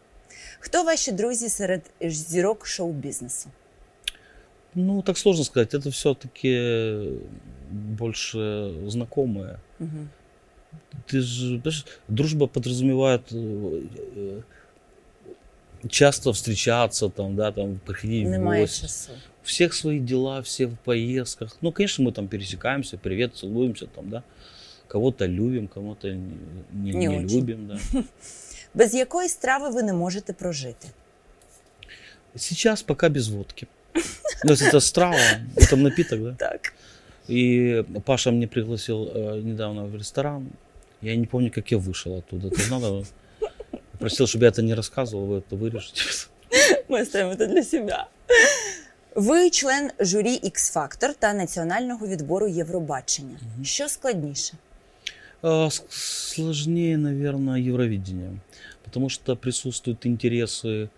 Хто 0.61 0.83
ваші 0.83 1.11
друзі 1.11 1.49
серед 1.49 1.81
зірок 2.01 2.67
шоу-бізнесу? 2.67 3.49
Ну, 4.75 5.01
так 5.01 5.17
сложно 5.17 5.43
сказать, 5.43 5.73
это 5.73 5.89
все-таки 5.89 7.09
больше 7.71 8.39
знакомые. 8.87 9.55
Угу. 9.79 10.07
Ты 11.07 11.21
же, 11.21 11.47
понимаешь, 11.59 11.85
дружба 12.07 12.47
подразумевает 12.47 13.21
э, 13.31 13.81
э, 14.17 14.41
часто 15.89 16.31
встречаться, 16.31 17.09
там, 17.09 17.35
да, 17.35 17.51
там, 17.51 17.79
приходить 17.85 18.25
в 18.27 18.29
Немає 18.29 18.61
гости. 18.61 18.81
часу. 18.81 19.11
У 19.43 19.47
всех 19.47 19.73
свои 19.73 19.99
дела, 19.99 20.39
все 20.41 20.65
в 20.65 20.77
поездках. 20.83 21.57
Ну, 21.61 21.71
конечно, 21.71 22.05
мы 22.05 22.11
там 22.11 22.27
пересекаемся, 22.27 22.97
привет, 22.97 23.35
целуемся, 23.35 23.85
там, 23.95 24.09
да. 24.09 24.23
Кого-то 24.87 25.25
любим, 25.27 25.67
кого-то 25.67 26.07
не, 26.07 26.21
не- 26.73 26.91
Не 26.91 27.07
не 27.07 27.09
очень. 27.25 27.37
любим, 27.37 27.67
да. 27.67 28.03
Без 28.73 28.93
якої 28.93 29.29
страви 29.29 29.69
ви 29.69 29.83
не 29.83 29.93
можете 29.93 30.33
прожити? 30.33 30.87
Сейчас 32.35 32.81
пока 32.81 33.09
без 33.09 33.27
водки. 33.27 33.67
Ну, 34.43 34.51
если 34.53 34.67
это 34.67 34.81
страва, 34.81 35.19
это 35.55 35.75
напиток, 35.75 36.23
да. 36.23 36.33
Так. 36.33 36.73
И 37.27 37.83
Паша 38.05 38.31
мне 38.31 38.47
пригласил 38.47 39.09
э, 39.13 39.41
недавно 39.41 39.85
в 39.85 39.95
ресторан. 39.95 40.47
Я 41.01 41.15
не 41.15 41.25
помню, 41.25 41.51
как 41.51 41.71
я 41.71 41.77
вышел 41.77 42.17
оттуда. 42.17 42.47
Это 42.47 42.69
надо. 42.69 43.03
Просил, 43.99 44.27
чтобы 44.27 44.45
я 44.45 44.49
это 44.49 44.61
не 44.61 44.75
рассказывал, 44.75 45.25
вы 45.25 45.37
это 45.37 45.55
вырежете. 45.55 46.01
Ми 46.89 47.05
ставимо 47.05 47.35
це 47.35 47.47
для 47.47 47.63
себе. 47.63 48.05
Ви 49.15 49.49
член 49.49 49.91
журі 49.99 50.39
x 50.43 50.73
Factor 50.75 51.13
та 51.19 51.33
національного 51.33 52.07
відбору 52.07 52.47
Євробачення. 52.47 53.39
Що 53.63 53.89
складніше? 53.89 54.53
С- 55.42 55.82
Сложнее, 56.34 56.96
наверное, 56.96 57.58
Евровидение. 57.60 58.38
Потому 58.84 59.08
что 59.08 59.34
присутствуют 59.36 60.06
интересы 60.06 60.88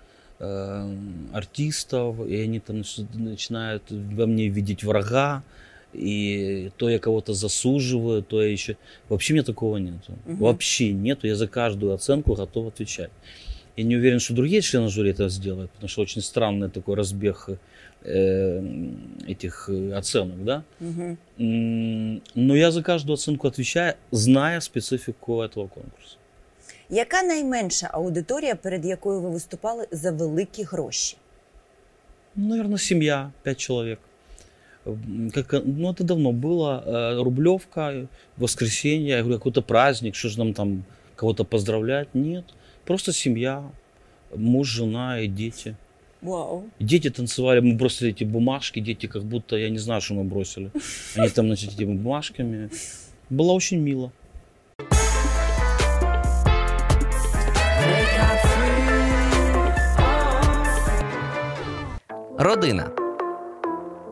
э, 0.41 0.97
артистов, 1.33 2.17
и 2.29 2.37
они 2.37 2.61
там 2.61 2.77
нач- 2.77 3.07
начинают 3.15 3.83
во 3.91 4.27
мне 4.27 4.49
видеть 4.49 4.85
врага, 4.85 5.43
и 5.93 6.71
то 6.77 6.91
я 6.91 6.99
кого-то 6.99 7.35
засуживаю, 7.35 8.23
то 8.23 8.43
я 8.43 8.51
еще... 8.51 8.77
Вообще 9.09 9.33
мне 9.35 9.43
такого 9.45 9.77
нету. 9.77 10.13
Мгм. 10.27 10.37
Вообще 10.39 10.93
нету. 10.93 11.27
Я 11.29 11.37
за 11.37 11.47
каждую 11.47 11.93
оценку 11.95 12.35
готов 12.35 12.67
отвечать. 12.69 13.11
Я 13.78 13.84
не 13.86 13.96
уверен, 13.96 14.20
что 14.20 14.34
другие 14.34 14.62
члены 14.62 14.90
жюри 14.90 15.12
это 15.12 15.30
сделают, 15.30 15.72
потому 15.72 15.88
что 15.90 16.02
очень 16.02 16.22
странный 16.22 16.70
такой 16.70 16.96
разбег 16.96 17.50
э, 18.04 18.62
этих 19.28 19.70
э, 19.70 19.94
оценок, 19.98 20.44
да? 20.44 20.64
Угу. 20.82 21.18
М, 21.40 22.22
Но 22.36 22.56
я 22.56 22.72
за 22.72 22.82
каждую 22.84 23.14
оценку 23.14 23.48
отвечаю, 23.48 23.94
зная 24.12 24.60
специфику 24.62 25.42
этого 25.42 25.68
конкурса. 25.68 26.16
Яка 26.90 27.24
найменша 27.24 27.90
аудиторія, 27.94 28.56
перед 28.56 28.86
якою 28.86 29.22
ви 29.22 29.30
виступали 29.30 29.88
за 29.92 30.12
великі 30.12 30.64
гроші? 30.64 31.18
Ну, 32.36 32.48
наверное, 32.48 32.78
семья, 32.78 33.32
пять 33.44 33.60
человек. 33.60 34.00
М, 34.88 35.32
Как, 35.34 35.54
ну, 35.66 35.90
это 35.92 36.04
давно 36.04 36.32
было. 36.32 36.84
Э, 36.86 37.24
Рублевка, 37.24 38.08
воскресенье, 38.38 39.08
я 39.10 39.22
говорю, 39.22 39.38
какой-то 39.38 39.62
праздник, 39.62 40.16
что 40.16 40.30
же 40.30 40.38
нам 40.40 40.54
там 40.54 40.84
кого-то 41.16 41.44
поздравлять? 41.46 42.08
Нет. 42.14 42.44
Просто 42.86 43.14
семья, 43.14 43.64
муж, 44.36 44.68
жена 44.68 45.22
и 45.22 45.28
дети. 45.28 45.76
Вау. 46.22 46.70
И 46.80 46.84
дети 46.84 47.10
танцевали, 47.10 47.62
мы 47.62 47.76
бросили 47.76 48.10
эти 48.10 48.26
бумажки, 48.26 48.80
дети 48.80 49.06
как 49.06 49.24
будто, 49.24 49.56
я 49.56 49.70
не 49.70 49.78
знаю, 49.78 50.02
что 50.02 50.16
мы 50.16 50.24
бросили. 50.24 50.72
Они 51.16 51.30
там, 51.30 51.48
значит, 51.48 51.74
этими 51.74 51.96
бумажками. 51.96 52.70
Было 53.30 53.54
очень 53.54 53.80
мило. 53.80 54.12
Родина. 62.38 62.94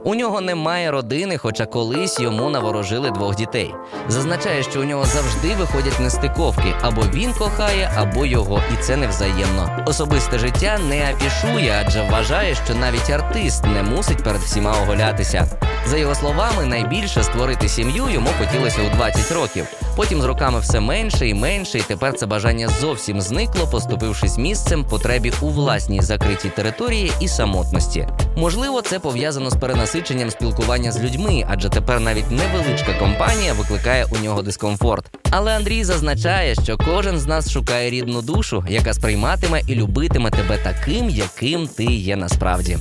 у 0.05 0.15
нього 0.15 0.41
немає 0.41 0.91
родини, 0.91 1.39
хоча 1.39 1.67
колись 1.67 2.21
йому 2.21 2.51
наворожили 2.51 3.11
двох 3.11 3.37
дітей. 3.37 3.75
Зазначає, 4.09 4.63
що 4.63 4.81
у 4.81 4.85
нього 4.85 5.05
завжди 5.05 5.55
виходять 5.55 6.01
нестиковки: 6.01 6.75
або 6.81 7.03
він 7.15 7.33
кохає, 7.33 7.93
або 7.97 8.27
його, 8.27 8.63
і 8.75 8.83
це 8.83 8.97
невзаємно. 8.97 9.85
Особисте 9.87 10.39
життя 10.39 10.79
не 10.89 11.11
афішує, 11.11 11.85
адже 11.87 12.03
вважає, 12.03 12.55
що 12.55 12.75
навіть 12.75 13.11
артист 13.11 13.65
не 13.65 13.83
мусить 13.83 14.25
перед 14.25 14.41
всіма 14.41 14.73
оголятися. 14.83 15.47
За 15.87 15.97
його 15.97 16.15
словами, 16.15 16.67
найбільше 16.67 17.23
створити 17.23 17.69
сім'ю 17.69 18.09
йому 18.11 18.29
хотілося 18.39 18.79
у 18.93 18.97
20 18.97 19.33
років. 19.33 19.67
Потім 19.97 20.23
з 20.23 20.25
роками 20.25 20.61
все 20.61 20.81
менше 20.81 21.29
і 21.29 21.35
менше, 21.35 21.79
і 21.79 21.83
тепер 21.83 22.15
це 22.15 22.27
бажання 22.27 22.69
зовсім 22.81 23.21
зникло, 23.21 23.67
поступившись 23.67 24.39
місцем 24.39 24.85
потребі 24.85 25.33
у 25.43 25.49
власній 25.49 26.01
закритій 26.01 26.49
території 26.49 27.13
і 27.21 27.29
самотності. 27.29 28.09
Можливо, 28.37 28.83
це 28.83 28.99
пов'язано 28.99 29.51
з 29.51 29.57
перенасиченням 29.57 30.31
спілкування 30.31 30.93
з 30.93 31.01
людьми, 31.01 31.45
адже 31.49 31.69
тепер 31.69 32.01
навіть 32.01 32.31
невеличка 32.31 32.95
компанія 32.99 33.53
викликає 33.53 34.07
у 34.11 34.19
нього 34.19 34.43
дискомфорт. 34.43 35.19
Але 35.31 35.57
Андрій 35.57 35.85
зазначає, 35.85 36.55
що 36.55 36.79
кожен 36.79 37.19
з 37.19 37.27
нас 37.27 37.51
шукає 37.51 37.91
рідну 37.91 38.23
душу, 38.23 38.65
яка 38.69 38.95
сприйматиме 38.95 39.61
і 39.69 39.75
любитиме 39.75 40.31
тебе 40.31 40.59
таким, 40.65 41.11
яким 41.11 41.69
ти 41.69 41.85
є 41.85 42.17
насправді. 42.17 42.79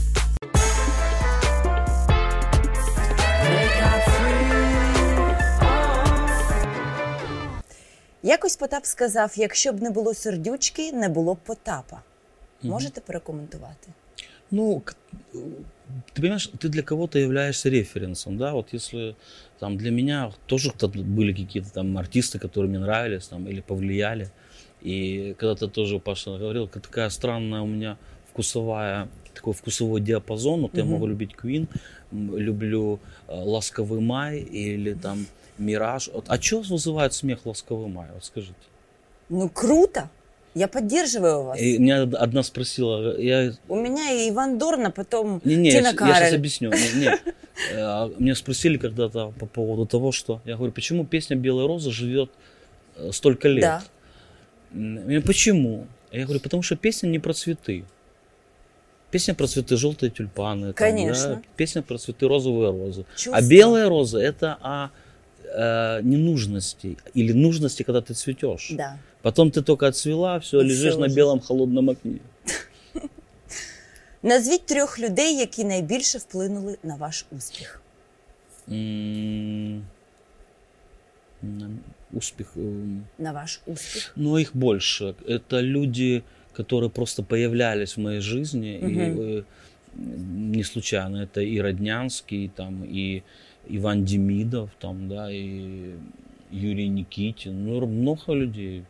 Якось 8.23 8.55
Потап 8.55 8.85
сказав: 8.85 9.31
якщо 9.35 9.73
б 9.73 9.81
не 9.81 9.89
було 9.89 10.13
сердючки, 10.13 10.91
не 10.91 11.09
було 11.09 11.33
б 11.33 11.37
Потапа. 11.37 12.01
Можете 12.63 13.01
перекоментувати? 13.01 13.87
Ну, 14.51 14.83
ты 16.13 16.21
понимаешь, 16.21 16.49
ты 16.59 16.69
для 16.69 16.83
кого-то 16.83 17.19
являешься 17.19 17.69
референсом, 17.69 18.37
да, 18.37 18.53
вот 18.53 18.73
если 18.73 19.15
там 19.59 19.77
для 19.77 19.91
меня 19.91 20.31
тоже 20.45 20.71
кто-то 20.71 20.99
были 20.99 21.33
какие-то 21.33 21.71
там 21.71 21.97
артисты, 21.97 22.37
которые 22.39 22.69
мне 22.69 22.79
нравились 22.79 23.27
там 23.27 23.47
или 23.47 23.61
повлияли, 23.61 24.29
и 24.81 25.35
когда-то 25.37 25.67
тоже 25.67 25.99
Паша 25.99 26.37
говорил, 26.37 26.67
«Ка- 26.67 26.79
такая 26.79 27.09
странная 27.09 27.61
у 27.61 27.67
меня 27.67 27.97
вкусовая, 28.29 29.07
такой 29.33 29.53
вкусовой 29.53 30.01
диапазон, 30.01 30.61
вот 30.61 30.77
я 30.77 30.83
Мгм. 30.83 30.93
могу 30.93 31.07
любить 31.07 31.31
Queen, 31.41 31.67
люблю 32.11 32.99
э, 33.27 33.33
«Ласковый 33.35 33.99
май» 34.01 34.39
или 34.39 34.93
там 34.93 35.25
«Мираж», 35.57 36.09
а 36.27 36.41
что 36.41 36.61
вызывает 36.61 37.13
смех 37.13 37.45
«Ласковый 37.45 37.89
май», 37.89 38.07
вот 38.13 38.25
скажите? 38.25 38.55
Ну 39.29 39.49
круто! 39.49 40.09
Я 40.53 40.67
поддерживаю 40.67 41.43
вас. 41.43 41.59
И 41.59 41.77
меня 41.77 42.01
одна 42.03 42.43
спросила, 42.43 43.17
я 43.17 43.53
У 43.69 43.75
меня 43.75 44.11
и 44.11 44.29
Иван 44.29 44.57
Дорна, 44.57 44.91
потом 44.91 45.41
Не, 45.45 45.55
не, 45.55 45.71
Тина 45.71 45.87
я, 45.87 45.91
сейчас 45.91 46.19
Кароль. 46.19 46.35
объясню. 46.35 46.71
Не, 46.71 46.99
не. 46.99 47.11
Э, 47.73 48.09
Меня 48.17 48.33
спросили 48.35 48.77
когда-то 48.77 49.33
по 49.39 49.45
поводу 49.45 49.85
того, 49.85 50.11
что 50.11 50.41
я 50.45 50.55
говорю, 50.55 50.71
почему 50.73 51.05
песня 51.05 51.35
Белая 51.35 51.67
роза 51.67 51.91
живет 51.91 52.31
э, 52.95 53.11
столько 53.11 53.49
лет? 53.49 53.61
Да. 53.61 53.83
Я 55.13 55.21
почему? 55.21 55.85
Я 56.11 56.23
говорю, 56.23 56.39
потому 56.39 56.63
что 56.63 56.75
песня 56.75 57.07
не 57.07 57.19
про 57.19 57.33
цветы. 57.33 57.83
Песня 59.11 59.35
про 59.35 59.47
цветы 59.47 59.75
желтые 59.75 60.09
тюльпаны. 60.09 60.67
там, 60.67 60.73
Конечно. 60.73 61.35
да, 61.35 61.41
Песня 61.55 61.81
про 61.81 61.97
цветы 61.97 62.27
розовые 62.27 62.71
розы. 62.71 63.05
Чувство. 63.15 63.35
А 63.35 63.41
белая 63.41 63.89
роза 63.89 64.19
это 64.19 64.57
о 64.61 64.89
э, 65.43 66.01
ненужности 66.01 66.97
или 67.13 67.33
нужности, 67.33 67.83
когда 67.83 68.01
ты 68.01 68.13
цветешь. 68.13 68.69
Да. 68.71 68.97
Потом 69.22 69.50
ты 69.50 69.62
только 69.62 69.86
отцвела, 69.86 70.38
все, 70.38 70.60
И 70.60 70.64
лежишь 70.64 70.92
всё 70.94 70.98
на 71.00 71.06
уже. 71.06 71.14
белом 71.16 71.40
холодном 71.40 71.88
окне. 71.88 72.18
Назвіть 74.22 74.66
трьох 74.66 74.98
людей, 74.98 75.36
які 75.36 75.64
найбільше 75.64 76.18
вплинули 76.18 76.78
на 76.82 76.96
ваш 76.96 77.26
успіх. 77.36 77.80
М, 78.72 79.82
м, 81.44 81.78
Успех. 82.12 82.52
м, 82.56 83.04
На 83.18 83.32
ваш 83.32 83.60
успіх. 83.66 84.12
Но 84.16 84.38
их 84.38 84.50
больше. 84.56 85.14
Это 85.28 85.62
люди, 85.62 86.22
которые 86.58 86.88
просто 86.90 87.22
появлялись 87.22 87.96
в 87.96 88.00
моей 88.00 88.20
жизни. 88.20 88.78
И 88.82 88.84
Мгм. 88.86 89.20
э, 89.20 89.44
не 90.54 90.64
случайно. 90.64 91.22
Это 91.22 91.40
и 91.40 91.60
Роднянский, 91.62 92.50
там, 92.54 92.84
и 92.84 93.22
Иван 93.70 94.04
Демидов, 94.04 94.70
там, 94.78 95.08
да, 95.08 95.30
и 95.30 95.94
Юрий 96.52 96.88
Никитин. 96.88 97.66
Ну, 97.66 97.86
много 97.86 98.34
людей. 98.34 98.82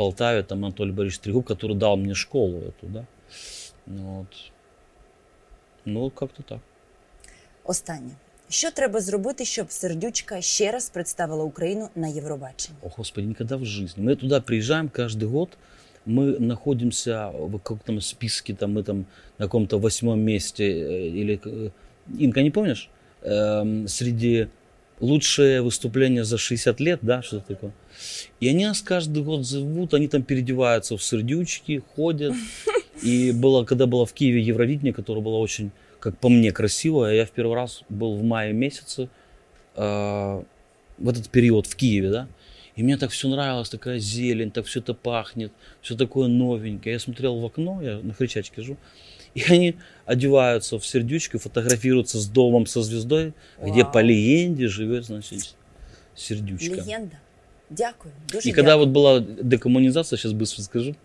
Полтаве 0.00 0.42
там 0.42 0.64
Анатолий 0.64 0.92
Борисович 0.92 1.20
Трегуб, 1.20 1.46
который 1.46 1.76
дал 1.76 1.96
мне 1.96 2.14
школу 2.14 2.58
эту, 2.58 2.86
да. 2.86 3.04
Ну, 3.86 4.18
Вот. 4.18 4.52
Ну, 5.84 6.10
как-то 6.10 6.42
так. 6.42 6.58
Останнє. 7.64 8.10
Що 8.48 8.70
треба 8.70 9.00
зробити, 9.00 9.44
щоб 9.44 9.72
сердючка 9.72 10.40
ще 10.40 10.72
раз 10.72 10.90
представила 10.90 11.44
Україну 11.44 11.88
на 11.96 12.08
Євробаченні? 12.08 12.78
О, 12.82 12.88
Господи, 12.96 13.26
никогда 13.26 13.56
в 13.56 13.64
жизни. 13.64 14.04
Мы 14.04 14.16
туда 14.16 14.40
приезжаем 14.40 14.88
каждый 14.88 15.28
год, 15.28 15.48
мы 16.06 16.38
находимся 16.40 17.28
в 17.28 17.52
каком-то 17.52 18.00
списке, 18.00 18.54
там, 18.54 18.78
мы 18.78 18.82
там 18.82 19.06
на 19.38 19.46
каком-то 19.46 19.78
восьмом 19.78 20.20
месте, 20.20 20.64
э, 20.64 21.08
или, 21.08 21.40
э, 21.46 21.70
Инка, 22.18 22.42
не 22.42 22.50
помнишь? 22.50 22.88
Эм, 23.22 23.88
среди 23.88 24.48
лучшие 25.01 25.61
выступления 25.61 26.23
за 26.23 26.37
60 26.37 26.79
лет, 26.79 26.99
да, 27.01 27.21
что-то 27.21 27.47
такое. 27.55 27.71
И 28.39 28.47
они 28.47 28.65
нас 28.65 28.81
каждый 28.81 29.23
год 29.23 29.45
зовут, 29.45 29.93
они 29.93 30.07
там 30.07 30.23
переодеваются 30.23 30.95
в 30.95 31.03
сердючки, 31.03 31.83
ходят. 31.95 32.33
И 33.03 33.31
было, 33.31 33.65
когда 33.65 33.87
было 33.87 34.05
в 34.05 34.13
Киеве 34.13 34.41
Евровидение, 34.41 34.93
которое 34.93 35.21
было 35.21 35.37
очень, 35.37 35.71
как 35.99 36.17
по 36.19 36.29
мне, 36.29 36.51
красивое, 36.51 37.15
я 37.15 37.25
в 37.25 37.31
первый 37.31 37.55
раз 37.55 37.83
был 37.89 38.15
в 38.15 38.23
мае 38.23 38.53
месяце, 38.53 39.09
э, 39.75 40.43
в 40.99 41.09
этот 41.09 41.29
период 41.29 41.65
в 41.65 41.75
Киеве, 41.75 42.09
да, 42.11 42.27
и 42.75 42.83
мне 42.83 42.97
так 42.97 43.11
все 43.11 43.27
нравилось, 43.27 43.69
такая 43.69 43.99
зелень, 43.99 44.51
так 44.51 44.65
все 44.65 44.79
это 44.79 44.93
пахнет, 44.93 45.51
все 45.81 45.95
такое 45.95 46.27
новенькое. 46.27 46.93
Я 46.93 46.99
смотрел 46.99 47.39
в 47.39 47.45
окно, 47.45 47.81
я 47.81 47.99
на 47.99 48.13
хричачке 48.13 48.61
живу, 48.61 48.77
и 49.35 49.43
они 49.43 49.75
одеваются 50.05 50.79
в 50.79 50.85
сердючки, 50.85 51.37
фотографируются 51.37 52.19
с 52.19 52.27
домом 52.27 52.65
со 52.65 52.81
звездой, 52.81 53.33
где 53.61 53.83
Вау. 53.83 53.91
по 53.91 53.99
легенде 53.99 54.67
живет, 54.67 55.05
значит, 55.05 55.55
сердючка. 56.15 56.75
Легенда. 56.75 57.19
Дякую. 57.69 58.13
Дуже 58.31 58.49
И 58.49 58.51
когда 58.51 58.71
дякую. 58.71 58.87
вот 58.87 58.93
была 58.93 59.19
декоммунизация, 59.19 60.17
сейчас 60.17 60.33
быстро 60.33 60.61
скажу, 60.61 60.95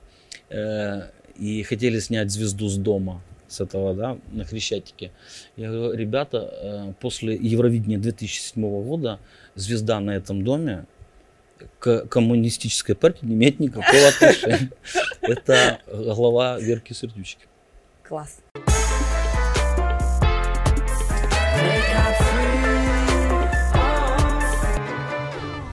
э, 0.50 1.10
и 1.38 1.62
хотели 1.62 2.00
снять 2.00 2.30
звезду 2.30 2.68
с 2.68 2.76
дома, 2.76 3.22
с 3.46 3.60
этого, 3.60 3.94
да, 3.94 4.18
на 4.32 4.44
Хрещатике. 4.44 5.12
Я 5.56 5.70
говорю, 5.70 5.96
ребята, 5.96 6.50
э, 6.52 6.92
после 7.00 7.36
Евровидения 7.36 7.98
2007 7.98 8.82
года 8.82 9.20
звезда 9.54 10.00
на 10.00 10.16
этом 10.16 10.42
доме 10.42 10.86
к 11.78 12.06
коммунистической 12.06 12.94
партии 12.94 13.26
не 13.26 13.34
имеет 13.34 13.60
никакого 13.60 14.08
отношения. 14.08 14.70
Это 15.22 15.80
глава 15.86 16.58
Верки 16.58 16.92
Сердючки. 16.92 17.46
Клас. 18.02 18.38